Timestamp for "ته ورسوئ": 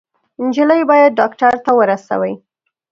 1.65-2.33